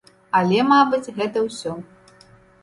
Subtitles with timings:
[0.37, 1.77] Але, мабыць, гэта ўсё.